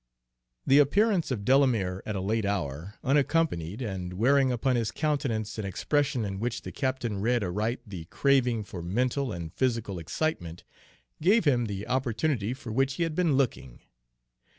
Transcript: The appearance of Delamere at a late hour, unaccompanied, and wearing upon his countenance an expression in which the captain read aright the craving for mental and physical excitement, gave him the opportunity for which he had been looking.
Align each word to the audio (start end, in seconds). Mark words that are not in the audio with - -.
The 0.65 0.79
appearance 0.79 1.29
of 1.29 1.45
Delamere 1.45 2.01
at 2.07 2.15
a 2.15 2.21
late 2.21 2.43
hour, 2.43 2.95
unaccompanied, 3.03 3.83
and 3.83 4.13
wearing 4.13 4.51
upon 4.51 4.75
his 4.75 4.89
countenance 4.89 5.59
an 5.59 5.65
expression 5.65 6.25
in 6.25 6.39
which 6.39 6.63
the 6.63 6.71
captain 6.71 7.21
read 7.21 7.43
aright 7.43 7.81
the 7.85 8.05
craving 8.05 8.63
for 8.63 8.81
mental 8.81 9.31
and 9.31 9.53
physical 9.53 9.99
excitement, 9.99 10.63
gave 11.21 11.45
him 11.45 11.65
the 11.65 11.87
opportunity 11.87 12.51
for 12.55 12.71
which 12.71 12.93
he 12.95 13.03
had 13.03 13.13
been 13.13 13.37
looking. 13.37 13.81